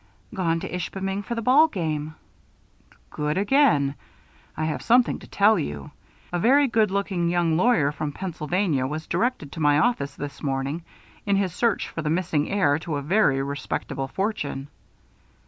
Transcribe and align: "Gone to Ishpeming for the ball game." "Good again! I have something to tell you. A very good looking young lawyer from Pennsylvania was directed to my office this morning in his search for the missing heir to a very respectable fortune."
"Gone 0.33 0.59
to 0.61 0.67
Ishpeming 0.67 1.21
for 1.21 1.35
the 1.35 1.43
ball 1.43 1.67
game." 1.67 2.15
"Good 3.11 3.37
again! 3.37 3.93
I 4.57 4.65
have 4.65 4.81
something 4.81 5.19
to 5.19 5.27
tell 5.27 5.59
you. 5.59 5.91
A 6.33 6.39
very 6.39 6.67
good 6.67 6.89
looking 6.89 7.29
young 7.29 7.55
lawyer 7.55 7.91
from 7.91 8.11
Pennsylvania 8.11 8.87
was 8.87 9.05
directed 9.05 9.51
to 9.51 9.59
my 9.59 9.77
office 9.77 10.15
this 10.15 10.41
morning 10.41 10.81
in 11.27 11.35
his 11.35 11.53
search 11.53 11.87
for 11.87 12.01
the 12.01 12.09
missing 12.09 12.49
heir 12.49 12.79
to 12.79 12.95
a 12.95 13.03
very 13.03 13.43
respectable 13.43 14.07
fortune." 14.07 14.69